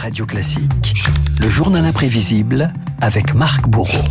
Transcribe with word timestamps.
Radio 0.00 0.24
Classique. 0.24 0.94
Le 1.38 1.48
journal 1.50 1.84
imprévisible 1.84 2.72
avec 3.02 3.34
Marc 3.34 3.68
Bourreau. 3.68 4.02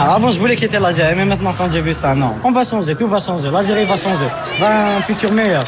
Alors 0.00 0.14
avant, 0.14 0.30
je 0.30 0.38
voulais 0.38 0.54
quitter 0.54 0.78
l'Algérie, 0.78 1.14
mais 1.16 1.24
maintenant, 1.24 1.52
quand 1.58 1.68
j'ai 1.72 1.80
vu 1.80 1.92
ça, 1.92 2.14
non. 2.14 2.34
On 2.44 2.52
va 2.52 2.62
changer, 2.62 2.94
tout 2.94 3.08
va 3.08 3.18
changer. 3.18 3.50
L'Algérie 3.50 3.84
va 3.84 3.96
changer. 3.96 4.26
Va 4.60 4.96
un 4.96 5.00
futur 5.00 5.32
meilleur. 5.32 5.64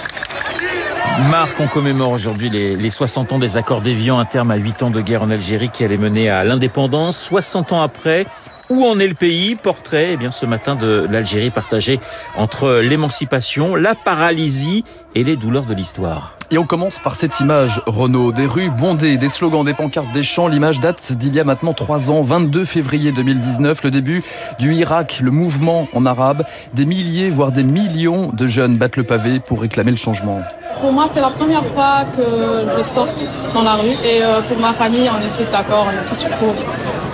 Marc, 1.31 1.59
on 1.59 1.67
commémore 1.67 2.13
aujourd'hui 2.13 2.49
les, 2.49 2.77
les 2.77 2.91
60 2.91 3.33
ans 3.33 3.39
des 3.41 3.57
accords 3.57 3.81
d'Évian, 3.81 4.21
un 4.21 4.25
terme 4.25 4.53
à 4.53 4.57
8 4.57 4.85
ans 4.85 4.91
de 4.91 5.01
guerre 5.01 5.25
en 5.25 5.31
Algérie 5.31 5.71
qui 5.71 5.83
allait 5.83 5.99
mener 5.99 6.31
à 6.31 6.45
l'indépendance. 6.45 7.19
60 7.19 7.73
ans 7.73 7.83
après, 7.83 8.25
où 8.71 8.85
en 8.85 8.99
est 8.99 9.07
le 9.07 9.15
pays? 9.15 9.55
Portrait, 9.55 10.11
eh 10.13 10.17
bien, 10.17 10.31
ce 10.31 10.47
matin 10.47 10.77
de 10.77 11.07
l'Algérie 11.11 11.51
partagé 11.51 12.01
entre 12.37 12.81
l'émancipation, 12.81 13.75
la 13.75 13.95
paralysie 13.95 14.85
et 15.15 15.25
les 15.25 15.37
douleurs 15.37 15.65
de 15.65 15.75
l'histoire. 15.75 16.35
Et 16.51 16.57
on 16.57 16.65
commence 16.65 16.99
par 16.99 17.15
cette 17.15 17.41
image, 17.41 17.83
Renault. 17.85 18.33
Des 18.33 18.47
rues 18.47 18.71
bondées, 18.71 19.19
des 19.19 19.29
slogans, 19.29 19.65
des 19.65 19.75
pancartes, 19.75 20.11
des 20.13 20.23
chants. 20.23 20.49
L'image 20.49 20.81
date 20.81 21.13
d'il 21.13 21.35
y 21.35 21.41
a 21.41 21.45
maintenant 21.45 21.75
trois 21.75 22.11
ans, 22.11 22.23
22 22.23 22.65
février 22.65 23.13
2019, 23.13 23.85
le 23.85 23.91
début 23.91 24.23
du 24.59 24.73
Irak, 24.73 25.21
le 25.23 25.31
mouvement 25.31 25.89
en 25.93 26.07
arabe. 26.07 26.45
Des 26.73 26.87
milliers, 26.87 27.29
voire 27.29 27.53
des 27.53 27.65
millions 27.65 28.31
de 28.33 28.47
jeunes 28.47 28.79
battent 28.79 28.97
le 28.97 29.05
pavé 29.05 29.41
pour 29.41 29.61
réclamer 29.61 29.91
le 29.91 29.99
changement. 29.99 30.41
Pour 30.81 30.93
moi, 30.93 31.05
c'est 31.13 31.21
la 31.21 31.31
première 31.31 31.65
fois 31.67 32.05
que 32.17 32.67
je 32.77 32.83
sors 32.83 33.09
dans 33.53 33.63
la 33.63 33.75
rue. 33.75 33.97
Et 34.03 34.23
euh, 34.23 34.41
pour 34.49 34.59
ma 34.59 34.73
famille, 34.73 35.11
on 35.11 35.21
est 35.21 35.37
tous 35.37 35.51
d'accord, 35.51 35.87
on 35.89 35.91
est 35.91 36.09
tous 36.09 36.25
pour 36.39 36.55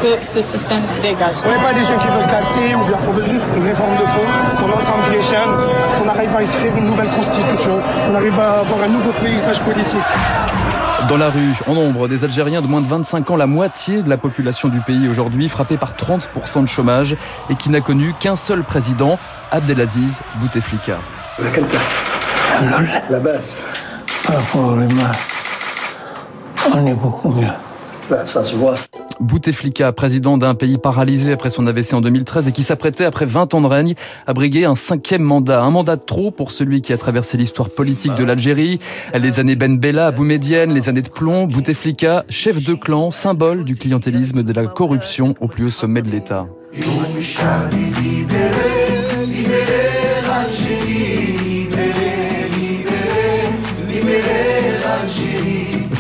que 0.05 0.27
ce 0.27 0.43
système 0.43 0.83
dégage. 1.03 1.37
On 1.45 1.49
n'est 1.49 1.63
pas 1.63 1.73
des 1.73 1.83
gens 1.85 1.99
qui 1.99 2.09
veulent 2.09 2.31
casser, 2.31 2.75
ou 2.75 2.85
bien 2.85 2.99
on 3.09 3.13
veut 3.13 3.23
juste 3.23 3.47
une 3.57 3.67
réforme 3.67 3.93
de 3.93 4.05
fond, 4.05 4.27
qu'on 4.59 4.71
entende 4.71 5.13
les 5.13 5.23
jeunes, 5.23 5.57
qu'on 5.99 6.09
arrive 6.09 6.37
à 6.37 6.43
écrire 6.43 6.77
une 6.77 6.87
nouvelle 6.87 7.09
constitution, 7.09 7.81
qu'on 8.07 8.15
arrive 8.15 8.39
à 8.39 8.61
avoir 8.61 8.83
un 8.83 8.89
nouveau 8.89 9.13
paysage 9.13 9.61
politique. 9.61 9.97
Dans 11.09 11.17
la 11.17 11.31
rue, 11.31 11.55
en 11.67 11.75
nombre, 11.75 12.09
des 12.09 12.25
Algériens 12.25 12.61
de 12.61 12.67
moins 12.67 12.81
de 12.81 12.87
25 12.87 13.31
ans, 13.31 13.37
la 13.37 13.47
moitié 13.47 14.03
de 14.03 14.11
la 14.11 14.17
population 14.17 14.69
du 14.69 14.81
pays 14.81 15.09
aujourd'hui, 15.09 15.49
frappée 15.49 15.77
par 15.77 15.95
30% 15.95 16.63
de 16.63 16.69
chômage 16.69 17.17
et 17.51 17.55
qui 17.55 17.71
n'a 17.71 17.81
connu 17.81 18.15
qu'un 18.21 18.37
seul 18.37 18.63
président, 18.63 19.19
Abdelaziz 19.53 20.21
Bouteflika. 20.37 20.99
La 23.11 23.19
baisse. 23.19 23.55
Par 24.27 24.37
rapport 24.37 24.65
aux 24.65 24.79
on 26.75 26.87
est 26.87 26.95
beaucoup 26.95 27.29
mieux. 27.29 27.53
Ben, 28.09 28.25
ça 28.25 28.43
se 28.43 28.55
voit. 28.55 28.75
Bouteflika, 29.21 29.93
président 29.93 30.39
d'un 30.39 30.55
pays 30.55 30.79
paralysé 30.79 31.33
après 31.33 31.51
son 31.51 31.67
AVC 31.67 31.95
en 31.95 32.01
2013 32.01 32.49
et 32.49 32.53
qui 32.53 32.63
s'apprêtait, 32.63 33.05
après 33.05 33.27
20 33.27 33.55
ans 33.55 33.61
de 33.61 33.67
règne, 33.67 33.95
à 34.27 34.33
briguer 34.33 34.65
un 34.65 34.77
cinquième 34.77 35.23
mandat. 35.23 35.63
Un 35.63 35.71
mandat 35.71 35.97
de 35.97 36.03
trop 36.03 36.31
pour 36.31 36.51
celui 36.51 36.83
qui 36.83 36.93
a 36.93 36.99
traversé 36.99 37.37
l'histoire 37.37 37.71
politique 37.71 38.15
de 38.15 38.25
l'Algérie. 38.25 38.79
Les 39.15 39.41
années 39.41 39.57
Ben 39.57 39.79
Bella, 39.79 40.11
Boumedienne, 40.11 40.73
les 40.73 40.89
années 40.89 41.03
de 41.03 41.09
plomb. 41.09 41.47
Bouteflika, 41.47 42.25
chef 42.29 42.65
de 42.65 42.75
clan, 42.75 43.11
symbole 43.11 43.65
du 43.65 43.77
clientélisme 43.77 44.43
de 44.43 44.53
la 44.53 44.67
corruption 44.67 45.35
au 45.41 45.49
plus 45.49 45.67
haut 45.67 45.71
sommet 45.71 46.03
de 46.03 46.11
l'État. 46.11 46.47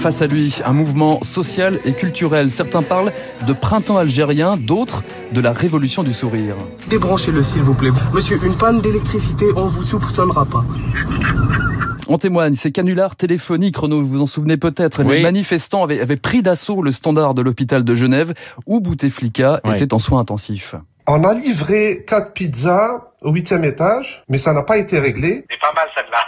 Face 0.04 0.20
à 0.20 0.26
lui, 0.26 0.60
un 0.66 0.74
mouvement 0.74 1.24
social 1.24 1.80
et 1.86 1.94
culturel. 1.94 2.50
Certains 2.50 2.82
parlent 2.82 3.10
de 3.48 3.54
printemps 3.54 3.96
algérien, 3.96 4.58
d'autres 4.58 5.02
de 5.32 5.40
la 5.40 5.54
révolution 5.54 6.02
du 6.02 6.12
sourire. 6.12 6.56
Débranchez-le 6.90 7.42
s'il 7.42 7.62
vous 7.62 7.72
plaît. 7.72 7.88
Monsieur, 8.12 8.38
une 8.44 8.54
panne 8.58 8.82
d'électricité, 8.82 9.46
on 9.56 9.64
vous 9.66 9.82
soupçonnera 9.82 10.44
pas. 10.44 10.62
On 12.06 12.18
témoigne, 12.18 12.52
ces 12.52 12.70
canulars 12.70 13.16
téléphoniques, 13.16 13.78
Renaud, 13.78 14.02
vous 14.02 14.08
vous 14.08 14.20
en 14.20 14.26
souvenez 14.26 14.58
peut-être, 14.58 15.02
les 15.04 15.22
manifestants 15.22 15.84
avaient, 15.84 16.02
avaient 16.02 16.18
pris 16.18 16.42
d'assaut 16.42 16.82
le 16.82 16.92
standard 16.92 17.32
de 17.32 17.40
l'hôpital 17.40 17.82
de 17.82 17.94
Genève 17.94 18.34
où 18.66 18.80
Bouteflika 18.80 19.62
Oui. 19.64 19.72
était 19.74 19.94
en 19.94 19.98
soins 19.98 20.20
intensifs. 20.20 20.74
On 21.06 21.24
a 21.24 21.32
livré 21.32 22.04
quatre 22.06 22.34
pizzas 22.34 23.10
au 23.22 23.32
huitième 23.32 23.64
étage, 23.64 24.22
mais 24.28 24.36
ça 24.36 24.52
n'a 24.52 24.64
pas 24.64 24.76
été 24.76 24.98
réglé. 24.98 25.46
C'est 25.48 25.60
pas 25.60 25.72
mal 25.74 25.88
celle-là. 25.96 26.18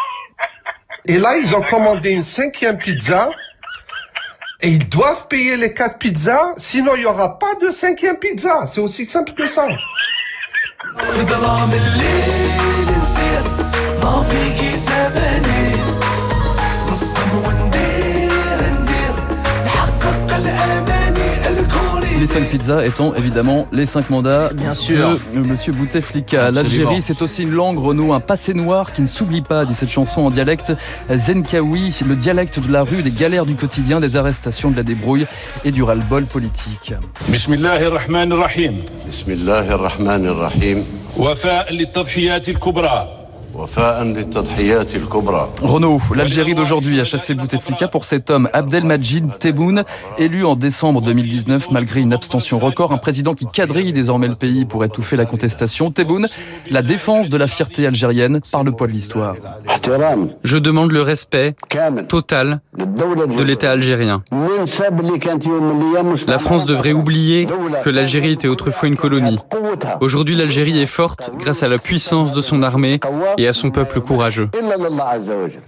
Et 1.08 1.18
là, 1.18 1.36
ils 1.36 1.54
ont 1.54 1.62
commandé 1.62 2.10
une 2.10 2.24
cinquième 2.24 2.78
pizza. 2.78 3.28
Et 4.62 4.68
ils 4.68 4.88
doivent 4.88 5.28
payer 5.28 5.56
les 5.56 5.74
quatre 5.74 5.98
pizzas, 5.98 6.54
sinon 6.56 6.92
il 6.96 7.00
n'y 7.00 7.06
aura 7.06 7.38
pas 7.38 7.54
de 7.60 7.70
cinquième 7.70 8.16
pizza. 8.18 8.66
C'est 8.66 8.80
aussi 8.80 9.04
simple 9.04 9.32
que 9.32 9.46
ça. 9.46 9.66
Les 22.25 22.27
cinq 22.27 22.49
pizzas 22.49 22.85
étant 22.85 23.15
évidemment 23.15 23.67
les 23.71 23.85
cinq 23.85 24.09
mandats 24.11 24.49
Bien 24.53 24.73
sûr. 24.75 25.09
de 25.33 25.39
Monsieur 25.39 25.73
Bouteflika. 25.73 26.47
Absolument. 26.47 26.61
L'Algérie, 26.61 27.01
c'est 27.01 27.21
aussi 27.21 27.43
une 27.43 27.51
langue, 27.51 27.79
Renaud, 27.79 28.13
un 28.13 28.19
passé 28.19 28.53
noir 28.53 28.93
qui 28.93 29.01
ne 29.01 29.07
s'oublie 29.07 29.41
pas, 29.41 29.65
dit 29.65 29.73
cette 29.73 29.89
chanson 29.89 30.21
en 30.21 30.29
dialecte 30.29 30.73
Zenkawi, 31.09 31.95
le 32.07 32.15
dialecte 32.15 32.59
de 32.59 32.71
la 32.71 32.83
rue, 32.83 33.01
des 33.01 33.11
galères 33.11 33.45
du 33.47 33.55
quotidien, 33.55 33.99
des 33.99 34.15
arrestations, 34.17 34.69
de 34.69 34.77
la 34.77 34.83
débrouille 34.83 35.25
et 35.65 35.71
du 35.71 35.81
ras-le-bol 35.83 36.25
politique. 36.25 36.93
بسم 37.33 37.53
الله 37.53 37.87
الرحمن 37.87 38.31
الرحيم 38.31 38.83
بسم 39.07 39.31
الله 39.31 39.71
الرحمن 39.75 40.25
الرحيم 40.27 40.85
وفاء 41.17 41.73
للتضحيات 41.73 42.49
الكبرى 42.49 42.49
وفاء 42.49 42.49
للتضحيات 42.49 42.49
الكبرى 42.49 43.14
Renaud, 45.62 46.00
l'Algérie 46.14 46.54
d'aujourd'hui 46.54 47.00
a 47.00 47.04
chassé 47.04 47.34
Bouteflika 47.34 47.88
pour 47.88 48.04
cet 48.04 48.30
homme, 48.30 48.48
Abdelmajid 48.52 49.38
Tebboune, 49.38 49.84
élu 50.18 50.44
en 50.44 50.56
décembre 50.56 51.00
2019 51.00 51.70
malgré 51.70 52.00
une 52.00 52.12
abstention 52.12 52.58
record, 52.58 52.92
un 52.92 52.98
président 52.98 53.34
qui 53.34 53.46
quadrille 53.46 53.92
désormais 53.92 54.28
le 54.28 54.34
pays 54.34 54.64
pour 54.64 54.84
étouffer 54.84 55.16
la 55.16 55.24
contestation. 55.24 55.90
Tebboune, 55.90 56.26
la 56.70 56.82
défense 56.82 57.28
de 57.28 57.36
la 57.36 57.46
fierté 57.46 57.86
algérienne 57.86 58.40
par 58.52 58.64
le 58.64 58.72
poids 58.72 58.86
de 58.86 58.92
l'histoire. 58.92 59.36
Je 60.42 60.58
demande 60.58 60.92
le 60.92 61.02
respect 61.02 61.54
total 62.08 62.60
de 62.76 63.42
l'État 63.42 63.70
algérien. 63.70 64.22
La 66.28 66.38
France 66.38 66.64
devrait 66.66 66.92
oublier 66.92 67.48
que 67.84 67.90
l'Algérie 67.90 68.32
était 68.32 68.48
autrefois 68.48 68.88
une 68.88 68.96
colonie. 68.96 69.38
Aujourd'hui, 70.00 70.36
l'Algérie 70.36 70.80
est 70.80 70.86
forte 70.86 71.30
grâce 71.38 71.62
à 71.62 71.68
la 71.68 71.78
puissance 71.78 72.32
de 72.32 72.40
son 72.40 72.62
armée 72.62 73.00
et 73.38 73.45
et 73.46 73.48
à 73.48 73.52
son 73.52 73.70
peuple 73.70 74.00
courageux. 74.00 74.50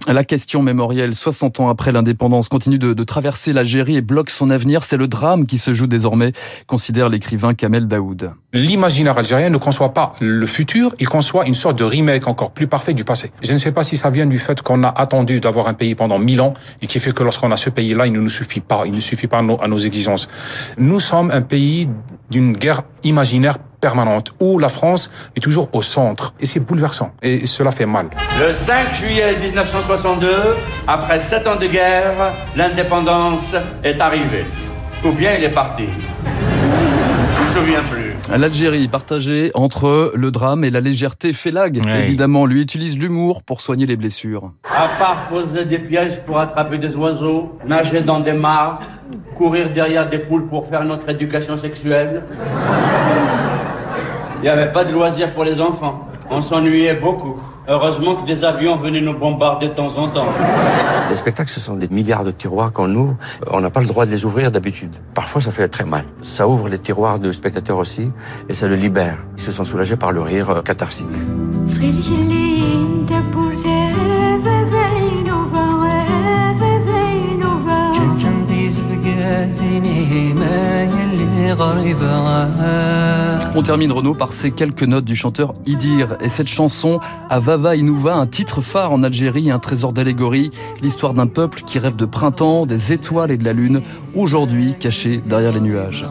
La 0.07 0.23
question 0.25 0.61
mémorielle, 0.61 1.15
60 1.15 1.61
ans 1.61 1.69
après 1.69 1.93
l'indépendance, 1.93 2.49
continue 2.49 2.77
de, 2.77 3.03
traverser 3.03 3.53
l'Algérie 3.53 3.95
et 3.95 4.01
bloque 4.01 4.29
son 4.29 4.49
avenir. 4.49 4.83
C'est 4.83 4.97
le 4.97 5.07
drame 5.07 5.45
qui 5.45 5.57
se 5.57 5.73
joue 5.73 5.87
désormais, 5.87 6.33
considère 6.67 7.07
l'écrivain 7.09 7.53
Kamel 7.53 7.87
Daoud. 7.87 8.33
L'imaginaire 8.51 9.17
algérien 9.17 9.49
ne 9.49 9.57
conçoit 9.57 9.93
pas 9.93 10.13
le 10.19 10.45
futur, 10.45 10.93
il 10.99 11.07
conçoit 11.07 11.45
une 11.45 11.53
sorte 11.53 11.77
de 11.77 11.83
remake 11.83 12.27
encore 12.27 12.51
plus 12.51 12.67
parfait 12.67 12.93
du 12.93 13.03
passé. 13.03 13.31
Je 13.41 13.53
ne 13.53 13.57
sais 13.57 13.71
pas 13.71 13.83
si 13.83 13.95
ça 13.95 14.09
vient 14.09 14.25
du 14.25 14.39
fait 14.39 14.61
qu'on 14.61 14.83
a 14.83 14.89
attendu 14.89 15.39
d'avoir 15.39 15.67
un 15.67 15.73
pays 15.73 15.95
pendant 15.95 16.19
1000 16.19 16.41
ans 16.41 16.53
et 16.81 16.87
qui 16.87 16.99
fait 16.99 17.13
que 17.13 17.23
lorsqu'on 17.23 17.51
a 17.51 17.55
ce 17.55 17.69
pays-là, 17.69 18.07
il 18.07 18.13
ne 18.13 18.19
nous 18.19 18.29
suffit 18.29 18.59
pas, 18.59 18.83
il 18.85 18.93
ne 18.93 18.99
suffit 18.99 19.27
pas 19.27 19.37
à 19.37 19.43
nos, 19.43 19.61
à 19.61 19.67
nos 19.67 19.77
exigences. 19.77 20.27
Nous 20.77 20.99
sommes 20.99 21.31
un 21.31 21.41
pays 21.41 21.87
d'une 22.29 22.51
guerre 22.51 22.81
imaginaire 23.03 23.57
permanente 23.79 24.31
où 24.39 24.59
la 24.59 24.69
France 24.69 25.09
est 25.35 25.39
toujours 25.39 25.69
au 25.73 25.81
centre 25.81 26.33
et 26.39 26.45
c'est 26.45 26.59
bouleversant 26.59 27.11
et 27.21 27.45
cela 27.45 27.71
fait 27.71 27.85
mal. 27.85 28.07
Le 28.39 28.53
5 28.53 28.93
juillet 28.93 29.37
1962, 29.41 30.29
après 30.87 31.19
sept 31.21 31.47
ans 31.47 31.55
de 31.55 31.67
guerre, 31.67 32.13
l'indépendance 32.55 33.55
est 33.83 33.99
arrivée. 34.01 34.45
Ou 35.05 35.11
bien 35.11 35.31
il 35.37 35.43
est 35.43 35.49
parti. 35.49 35.85
Je 36.25 37.43
me 37.59 37.61
souviens 37.65 37.81
plus. 37.83 38.13
L'Algérie 38.37 38.87
partagée 38.87 39.49
entre 39.55 40.11
le 40.13 40.29
drame 40.29 40.63
et 40.63 40.69
la 40.69 40.81
légèreté. 40.81 41.33
Félag, 41.33 41.81
Ouais. 41.83 42.01
évidemment, 42.01 42.45
lui 42.45 42.61
utilise 42.61 42.97
l'humour 42.99 43.41
pour 43.43 43.61
soigner 43.61 43.85
les 43.87 43.95
blessures. 43.95 44.51
À 44.65 44.87
part 44.99 45.25
poser 45.29 45.65
des 45.65 45.79
pièges 45.79 46.21
pour 46.27 46.37
attraper 46.39 46.77
des 46.77 46.95
oiseaux, 46.95 47.57
nager 47.65 48.01
dans 48.01 48.19
des 48.19 48.33
mares, 48.33 48.81
courir 49.35 49.69
derrière 49.71 50.07
des 50.09 50.19
poules 50.19 50.47
pour 50.47 50.67
faire 50.67 50.83
notre 50.83 51.09
éducation 51.09 51.57
sexuelle. 51.57 52.21
Il 54.39 54.43
n'y 54.43 54.49
avait 54.49 54.71
pas 54.71 54.85
de 54.85 54.93
loisirs 54.93 55.31
pour 55.33 55.43
les 55.43 55.59
enfants. 55.59 56.07
On 56.31 56.41
s'ennuyait 56.41 56.95
beaucoup. 56.95 57.37
Heureusement 57.67 58.15
que 58.15 58.25
des 58.25 58.43
avions 58.43 58.77
venaient 58.77 59.01
nous 59.01 59.13
bombarder 59.13 59.67
de 59.67 59.73
temps 59.73 59.95
en 59.97 60.07
temps. 60.07 60.25
Les 61.09 61.15
spectacles, 61.15 61.49
ce 61.49 61.59
sont 61.59 61.75
des 61.75 61.87
milliards 61.89 62.23
de 62.23 62.31
tiroirs 62.31 62.71
qu'on 62.71 62.93
ouvre. 62.95 63.15
On 63.51 63.59
n'a 63.59 63.69
pas 63.69 63.81
le 63.81 63.87
droit 63.87 64.05
de 64.05 64.11
les 64.11 64.25
ouvrir 64.25 64.49
d'habitude. 64.49 64.95
Parfois, 65.13 65.41
ça 65.41 65.51
fait 65.51 65.67
très 65.67 65.83
mal. 65.83 66.05
Ça 66.21 66.47
ouvre 66.47 66.69
les 66.69 66.79
tiroirs 66.79 67.19
de 67.19 67.31
spectateurs 67.31 67.77
aussi 67.77 68.11
et 68.47 68.53
ça 68.53 68.67
le 68.67 68.75
libère. 68.75 69.17
Ils 69.37 69.43
se 69.43 69.51
sont 69.51 69.65
soulagés 69.65 69.97
par 69.97 70.11
le 70.11 70.21
rire 70.21 70.49
euh, 70.49 70.61
catharsique. 70.61 71.07
On 83.59 83.61
termine 83.61 83.91
Renaud 83.91 84.13
par 84.13 84.31
ces 84.31 84.51
quelques 84.51 84.83
notes 84.83 85.03
du 85.03 85.17
chanteur 85.17 85.53
Idir 85.65 86.15
et 86.21 86.29
cette 86.29 86.47
chanson 86.47 87.01
Avava 87.29 87.75
Inouva, 87.75 88.15
un 88.15 88.25
titre 88.25 88.61
phare 88.61 88.93
en 88.93 89.03
Algérie, 89.03 89.51
un 89.51 89.59
trésor 89.59 89.91
d'allégorie, 89.91 90.49
l'histoire 90.81 91.13
d'un 91.13 91.27
peuple 91.27 91.63
qui 91.67 91.77
rêve 91.77 91.97
de 91.97 92.05
printemps, 92.05 92.65
des 92.65 92.93
étoiles 92.93 93.31
et 93.31 93.37
de 93.37 93.43
la 93.43 93.51
lune, 93.51 93.81
aujourd'hui 94.15 94.75
caché 94.79 95.21
derrière 95.25 95.51
les 95.51 95.59
nuages. 95.59 96.07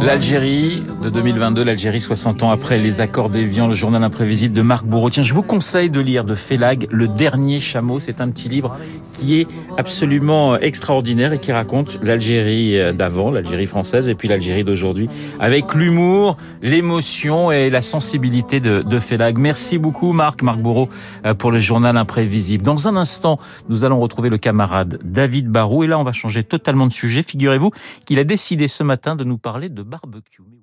L'Algérie 0.00 0.82
de 1.02 1.10
2022, 1.10 1.64
l'Algérie 1.64 2.00
60 2.00 2.42
ans 2.42 2.50
après 2.50 2.78
les 2.78 3.00
accords 3.00 3.30
d'Évian, 3.30 3.68
le 3.68 3.74
journal 3.74 4.02
imprévisible 4.02 4.54
de 4.54 4.62
Marc 4.62 4.84
Bourreau. 4.84 5.10
Tiens, 5.10 5.22
je 5.22 5.34
vous 5.34 5.42
conseille 5.42 5.90
de 5.90 6.00
lire 6.00 6.24
de 6.24 6.34
Félag 6.34 6.86
Le 6.90 7.06
Dernier 7.06 7.60
Chameau. 7.60 8.00
C'est 8.00 8.20
un 8.20 8.30
petit 8.30 8.48
livre 8.48 8.76
qui 9.12 9.40
est 9.40 9.46
absolument 9.78 10.56
extraordinaire 10.56 11.32
et 11.32 11.38
qui 11.38 11.52
raconte 11.52 11.98
l'Algérie 12.02 12.94
d'avant, 12.94 13.30
l'Algérie 13.30 13.66
française 13.66 14.08
et 14.08 14.14
puis 14.14 14.28
l'Algérie 14.28 14.64
d'aujourd'hui 14.64 15.08
avec 15.38 15.74
l'humour, 15.74 16.36
l'émotion 16.62 17.52
et 17.52 17.70
la 17.70 17.82
sensibilité 17.82 18.60
de, 18.60 18.82
de 18.82 18.98
Félag. 18.98 19.36
Merci 19.38 19.78
beaucoup 19.78 20.12
Marc, 20.12 20.42
Marc 20.42 20.58
Bourreau 20.58 20.88
pour 21.38 21.50
le 21.50 21.58
journal 21.58 21.96
imprévisible. 21.96 22.64
Dans 22.64 22.88
un 22.88 22.96
instant, 22.96 23.38
nous 23.68 23.84
allons 23.84 24.00
retrouver 24.00 24.30
le 24.30 24.38
camarade 24.38 24.98
David 25.04 25.48
Barou 25.48 25.84
et 25.84 25.86
là 25.86 25.98
on 25.98 26.04
va 26.04 26.12
changer 26.12 26.42
totalement 26.44 26.86
de 26.86 26.92
sujet. 26.92 27.22
Figurez-vous 27.22 27.70
qu'il 28.04 28.18
a 28.18 28.24
décidé 28.24 28.68
ce 28.68 28.82
matin 28.82 29.16
de 29.16 29.24
nous 29.24 29.38
parler 29.38 29.68
de 29.68 29.81
barbecue. 29.84 30.61